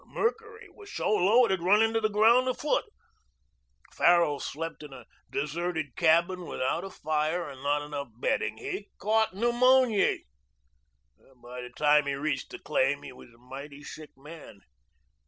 The 0.01 0.07
mercury 0.07 0.67
was 0.67 0.91
so 0.91 1.11
low 1.11 1.45
it 1.45 1.51
had 1.51 1.61
run 1.61 1.83
into 1.83 2.01
the 2.01 2.09
ground 2.09 2.47
a 2.47 2.55
foot. 2.55 2.85
Farrell 3.93 4.39
slept 4.39 4.81
in 4.81 4.91
a 4.91 5.05
deserted 5.29 5.95
cabin 5.95 6.47
without 6.47 6.83
a 6.83 6.89
fire 6.89 7.47
and 7.47 7.61
not 7.61 7.85
enough 7.85 8.07
bedding. 8.19 8.57
He 8.57 8.89
caught 8.97 9.35
pneumony. 9.35 10.23
By 11.39 11.61
the 11.61 11.69
time 11.69 12.07
he 12.07 12.15
reached 12.15 12.49
the 12.49 12.57
claim 12.57 13.03
he 13.03 13.13
was 13.13 13.29
a 13.31 13.37
mighty 13.37 13.83
sick 13.83 14.09
man. 14.17 14.61